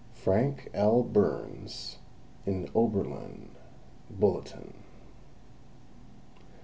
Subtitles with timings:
[0.15, 1.03] FRANK L.
[1.03, 1.99] BURNS,
[2.47, 3.51] In Oberlin
[4.09, 4.73] Bulletin.